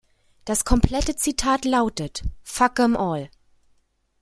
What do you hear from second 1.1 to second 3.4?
Zitat lautet: "Fuck ’em all.